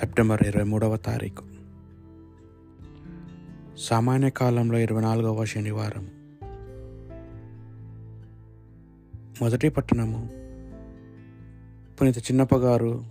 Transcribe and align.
September 0.00 0.42
ఇరవై 0.46 0.64
మూడవ 0.64 0.96
తారీఖు. 0.96 1.42
సామాన్య 3.78 4.30
కాలంలో 4.30 4.78
ఇరవై 4.78 5.02
నాలుగవ 5.02 5.44
శనివారం. 5.44 6.08
మొదటి 9.42 9.68
పట్టణము. 9.68 10.30
పునీత 11.94 12.18
చిన్నప్పగారు 12.18 13.04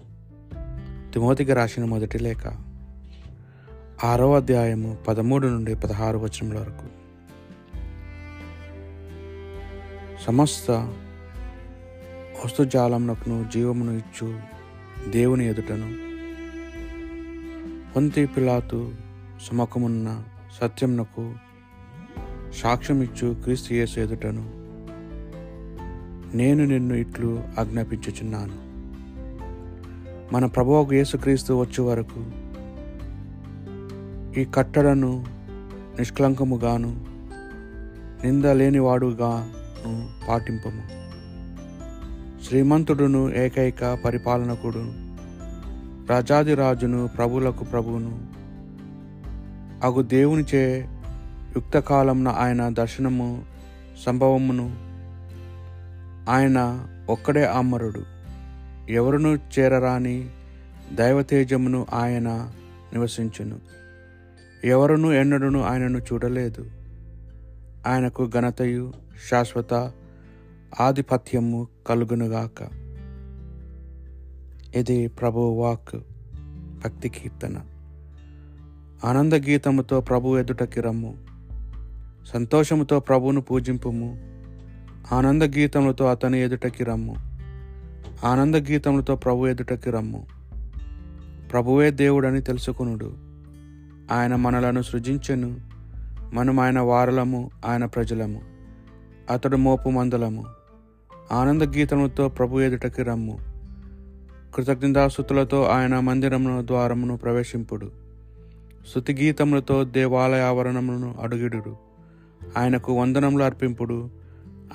తిమోతికి 1.14 1.54
రాసిన 1.54 1.86
మొదటి 1.86 2.20
లేఖ. 2.20 2.48
ఆరవ 4.04 4.36
అధ్యాయము 4.36 4.98
పదమూడు 5.08 5.48
నుండి 5.48 5.76
పదహారు 5.76 6.18
వచనముల 6.18 6.60
వరకు. 6.60 6.88
సమస్త 10.26 10.72
వస్తుజాలమునకును 12.46 13.50
జీవమును 13.54 13.92
ఇచ్చు 13.92 14.40
దేవుని 15.10 15.46
ఎదుటను. 15.46 16.07
పొంతి 17.96 18.26
పిలాతు 18.26 18.94
సమకమున్న 19.42 20.24
సత్యమునకు 20.62 21.34
సాక్ష్యమిచ్చు 22.54 23.36
క్రీస్తు 23.44 23.74
యేసు 23.74 24.00
ఎదుటను. 24.00 24.50
నేను 26.38 26.66
నిన్ను 26.66 26.94
ఇట్లు 26.94 27.44
ఆజ్ఞాపించుచున్నాను. 27.60 28.68
మన 30.34 30.46
ప్రభువుకు 30.46 30.94
యేసుక్రీస్తు 30.94 31.54
వచ్చే 31.54 31.84
వరకు 31.84 32.26
ఈ 34.40 34.46
కట్టడను 34.46 35.26
నిష్కలంకముగాను 36.00 37.06
నింద 38.26 38.46
లేనివాడుగాను 38.46 40.28
పాటింపము. 40.28 40.98
శ్రీమంతుడును 42.44 43.36
ఏకైక 43.36 43.98
పరిపాలనకుడు 44.06 45.07
రాజాదిరాజును 46.10 47.08
ప్రభులకు 47.08 47.64
ప్రభువును 47.64 48.20
అగు 49.84 50.02
దేవునిచే 50.02 50.90
యుక్తకాలంన 51.56 52.28
ఆయన 52.28 52.70
దర్శనము 52.70 53.46
సంభవమును 54.06 54.88
ఆయన 56.32 56.88
ఒక్కడే 57.10 57.46
అమరుడు 57.46 58.04
ఎవరును 58.90 59.40
చేరరాని 59.60 60.30
దైవతేజమును 60.94 61.88
ఆయన 61.94 62.52
నివసించును. 62.94 63.60
ఎవరును 64.64 65.08
ఎన్నడను 65.08 65.64
ఆయనను 65.64 65.98
చూడలేదు. 65.98 66.66
ఆయనకు 67.88 68.30
ఘనతయు 68.36 68.94
శాశ్వత 69.30 69.92
ఆధిపత్యము 70.82 71.68
కలుగునుగాక. 71.88 72.87
ఇది 74.76 75.08
ప్రభు 75.08 75.40
వాక్ 75.40 75.96
భక్తి 76.84 77.10
కీర్తన. 77.10 77.60
ఆనంద 79.06 79.34
గీతముతో 79.34 80.02
ప్రభు 80.02 80.38
ఎదుటకి 80.38 80.82
రమ్ము 80.82 81.16
సంతోషముతో 82.28 83.00
ప్రభువును 83.00 83.42
పూజింపుము. 83.42 84.18
ఆనంద 85.12 85.42
గీతములతో 85.42 86.06
అతని 86.06 86.42
ఎదుటకి 86.42 86.84
రమ్ము 86.84 87.16
ఆనంద 88.26 88.56
గీతములతో 88.56 89.16
ప్రభు 89.16 89.48
ఎదుటకి 89.48 89.92
రమ్ము 89.92 90.28
ప్రభువే 91.52 91.92
దేవుడని 91.92 92.42
తెలుసుకునుడు. 92.42 93.14
ఆయన 94.12 94.36
మనలను 94.36 94.82
సృజించెను. 94.82 95.58
మనం 96.34 96.60
ఆయన 96.60 96.80
వారలము 96.80 97.50
ఆయన 97.66 97.86
ప్రజలము. 97.86 98.42
అతడు 99.30 99.58
మోపు 99.58 99.90
మందలము. 99.90 100.46
ఆనంద 101.32 101.62
గీతములతో 101.62 102.30
ప్రభు 102.30 102.60
ఎదుటకి 102.60 103.04
రమ్ము 103.04 103.40
కృతజ్ఞతాస్థుతులతో 104.58 105.64
ఆయన 105.64 106.00
మందిరమును 106.00 106.68
ద్వారమును 106.68 107.18
ప్రవేశింపుడు. 107.18 107.92
స్థుతి 108.90 109.14
గీతములతో 109.14 109.84
దేవాలయ 109.84 110.42
ఆవరణములను 110.42 111.16
అడుగిడుడు. 111.22 111.76
ఆయనకు 112.58 112.94
వందనములు 112.94 113.44
అర్పింపుడు. 113.44 114.10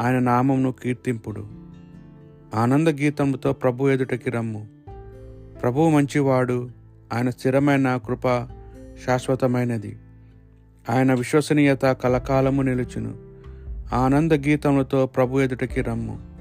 ఆయన 0.01 0.19
నామమును 0.19 0.73
కీర్తింపుడు. 0.73 1.47
ఆనంద 2.55 2.89
గీతములతో 2.89 3.53
ప్రభు 3.53 3.91
ఎదుటకి 3.91 4.31
రమ్ము. 4.31 4.67
ప్రభువు 5.63 5.91
మంచివాడు. 5.91 6.71
ఆయన 7.13 7.31
స్థిరమైన 7.31 7.97
కృప 7.97 8.49
శాశ్వతమైనది. 9.07 9.99
ఆయన 10.91 11.15
విశ్వసనీయత 11.15 11.83
కలకాలము 11.83 12.63
నిలుచును. 12.63 13.15
ఆనంద 13.95 14.33
గీతములతో 14.33 15.07
ప్రభు 15.07 15.41
ఎదుటకి 15.41 15.83
రమ్ము. 15.83 16.32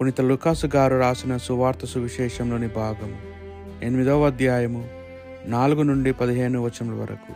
పునీత 0.00 0.20
లుకాసు 0.20 0.66
గారు 0.74 0.98
రాసిన 1.00 1.36
సువార్త 1.36 1.86
సువిశేషంలోని 1.86 2.68
భాగం 2.68 3.16
ఎనిమిదవ 3.82 4.26
అధ్యాయము 4.26 4.88
నాలుగు 5.46 5.82
నుండి 5.82 6.12
పదిహేను 6.12 6.62
వచనముల 6.62 7.00
వరకు. 7.00 7.32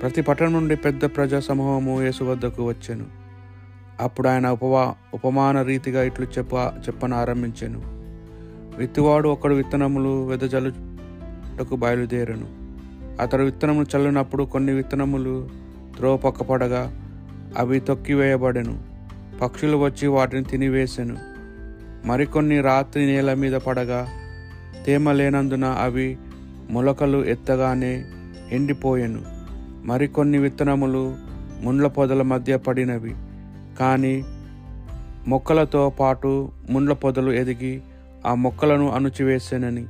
ప్రతి 0.00 0.22
పట్టణం 0.22 0.52
నుండి 0.52 0.76
పెద్ద 0.76 1.04
ప్రజా 1.04 1.40
సమూహము 1.40 2.02
యేసు 2.02 2.24
వద్దకు 2.24 2.68
వచ్చెను. 2.68 3.04
అప్పుడు 4.00 4.28
ఆయన 4.28 4.48
ఉపవా 4.48 4.94
ఉపమాన 5.14 5.62
రీతిగా 5.62 6.02
ఇట్లు 6.02 6.26
చెప్ప 6.26 6.54
చెప్పన 6.54 7.14
ఆరంభించెను 7.14 7.82
విత్తువాడు 8.78 9.28
ఒకడు 9.28 9.54
విత్తనములు 9.54 10.26
వెదజల్లుటకు 10.26 11.76
బయలుదేరను. 11.76 12.48
అతడు 13.22 13.42
విత్తనములు 13.42 13.96
చల్లినప్పుడు 13.96 14.44
కొన్ని 14.44 14.72
విత్తనములు 14.72 15.48
త్రోవ 15.96 16.16
పక్కపడగా 16.16 17.12
అవి 17.56 17.80
తొక్కివేయబడెను. 17.80 18.89
పక్షులు 19.42 19.76
వచ్చి 19.76 20.08
వాటిని 20.08 20.44
తినివేశాను 20.44 21.16
మరికొన్ని 22.04 22.60
రాత్రి 22.60 23.06
నేల 23.06 23.34
మీద 23.34 23.52
పడగా 23.52 24.08
తేమ 24.86 25.12
లేనందున 25.12 25.64
అవి 25.64 26.18
మొలకలు 26.70 27.24
ఎత్తగానే 27.24 28.04
ఎండిపోయాను. 28.50 29.22
మరికొన్ని 29.84 30.38
విత్తనములు 30.38 31.16
ముండ్ల 31.62 31.86
పొదల 31.86 32.22
మధ్య 32.22 32.56
పడినవి. 32.56 33.14
కానీ 33.78 34.24
మొక్కలతో 35.28 35.90
పాటు 35.90 36.52
ముండ్ల 36.70 36.92
పొదలు 36.92 37.30
ఎదిగి 37.30 37.82
ఆ 38.26 38.34
మొక్కలను 38.34 38.90
అణుచివేసేనని. 38.90 39.86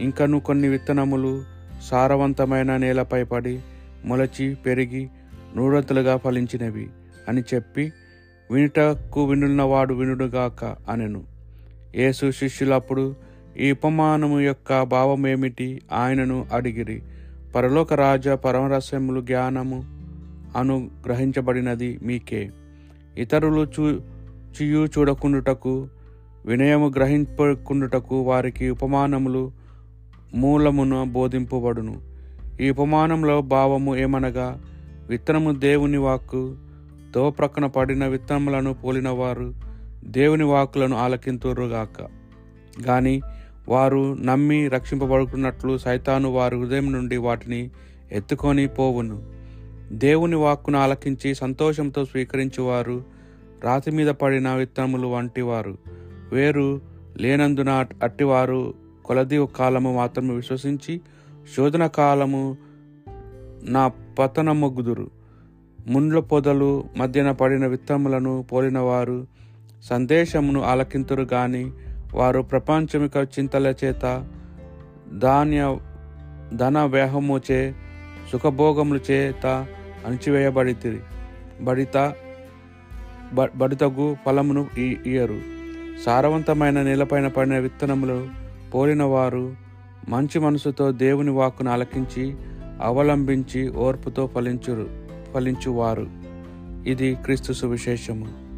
ఇంకను 0.00 0.40
కొన్ని 0.40 0.68
విత్తనములు 0.68 1.42
సారవంతమైన 1.82 2.76
నేలపై 2.76 3.24
పడి 3.24 3.60
మొలచి 4.04 4.54
పెరిగి 4.54 5.10
నూరంతులుగా 5.56 6.16
ఫలించినవి 6.16 6.90
అని 7.28 7.42
చెప్పి 7.54 7.92
వినుటకు 8.50 9.24
వినున్నవాడు 9.24 9.94
వినుడుగాక 9.94 10.64
అనెను. 10.64 11.24
యేసు 11.94 12.30
శిష్యులప్పుడు 12.30 13.14
ఈ 13.58 13.72
ఉపమానము 13.72 14.40
యొక్క 14.40 14.82
భావమేమిటి 14.82 15.82
ఆయనను 15.92 16.46
అడిగిరి. 16.52 17.02
పరలోక 17.54 17.94
రాజ 17.94 18.28
పరమరస్యములు 18.28 19.20
జ్ఞానము 19.20 19.84
అనుగ్రహించబడినది 20.56 21.98
మీకే. 22.02 22.50
ఇతరులు 23.18 23.66
చూ 23.80 23.90
చియు 24.56 24.86
చూడకుండుటకు 24.86 25.88
వినయము 26.46 26.92
గ్రహింపకుండుటకు 26.96 28.20
వారికి 28.20 28.70
ఉపమానములు 28.70 29.52
మూలమున 30.34 31.02
బోధింపబడును. 31.02 32.00
ఈ 32.60 32.70
ఉపమానంలో 32.70 33.40
భావము 33.40 33.96
ఏమనగా 33.96 34.60
విత్తనము 35.08 35.52
దేవుని 35.52 35.96
వాక్కు 35.96 36.56
తో 37.14 37.30
ప్రక్కన 37.30 37.66
పడిన 37.66 38.06
విత్తనములను 38.06 38.74
పోలినవారు 38.74 39.54
దేవుని 40.04 40.44
వాక్కులను 40.44 40.96
ఆలకింతురుగాక. 40.96 42.02
గాని 42.86 43.22
వారు 43.68 44.14
నమ్మి 44.14 44.68
రక్షింపబడుకున్నట్లు 44.68 45.78
సైతాను 45.78 46.30
వారి 46.30 46.56
హృదయం 46.56 46.92
నుండి 46.92 47.16
వాటిని 47.16 47.70
ఎత్తుకొని 48.12 48.68
పోవును. 48.68 49.22
దేవుని 49.92 50.36
వాక్కును 50.36 50.78
ఆలకించి 50.78 51.34
సంతోషంతో 51.34 52.04
స్వీకరించేవారు 52.04 53.04
రాతి 53.64 53.90
మీద 53.90 54.06
పడిన 54.06 54.54
విత్తనములు 54.54 55.06
వంటివారు. 55.06 55.78
వేరు 56.32 56.80
లేనందున 57.16 57.86
అట్టివారు 58.02 58.74
కొలది 59.04 59.46
కాలము 59.56 59.96
మాత్రమే 59.96 60.34
విశ్వసించి 60.34 61.00
శోధన 61.56 61.86
కాలము 61.86 62.56
నా 63.62 63.88
పతనమొగ్గుదురు. 64.18 65.19
ముండ్ల 65.88 66.18
పొదలు 66.18 66.84
మధ్యన 66.96 67.30
పడిన 67.30 67.66
విత్తములను 67.66 68.44
పోలినవారు 68.52 69.26
సందేశమును 69.82 70.62
ఆలకింతురు 70.62 71.22
గాని 71.22 71.70
వారు 72.14 72.42
ప్రపంచమిక 72.42 73.16
చింతల 73.16 73.74
చేత 73.84 74.26
ధాన్య 75.18 75.78
ధన 76.54 76.90
చే 77.50 77.74
సుఖభోగముల 78.32 79.00
చేత 79.10 79.66
అణిచివేయబడి 80.06 80.74
బడిత 81.60 82.14
బడితగు 83.54 84.16
ఫలమును 84.26 84.66
ఇయ్యరు. 84.78 85.40
సారవంతమైన 86.06 86.82
నేలపైన 86.82 87.28
పడిన 87.28 87.58
విత్తనములు 87.58 88.28
పోలిన 88.74 89.02
వారు 89.02 89.56
మంచి 90.08 90.38
మనసుతో 90.38 90.92
దేవుని 90.92 91.30
వాక్కును 91.30 91.70
ఆలకించి 91.70 92.34
అవలంబించి 92.82 93.70
ఓర్పుతో 93.70 94.26
ఫలించురు. 94.26 94.99
ఫలించువారు. 95.34 96.06
ఇది 96.86 97.14
క్రీస్తు 97.14 97.52
సువిశేషము. 97.52 98.49